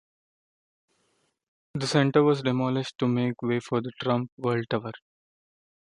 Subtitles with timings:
[1.75, 4.93] The Center was demolished to make way for the Trump World Tower.